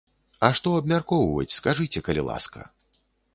А 0.47 0.49
што 0.59 0.71
абмяркоўваць, 0.77 1.55
скажыце, 1.59 2.03
калі 2.09 2.25
ласка? 2.31 2.67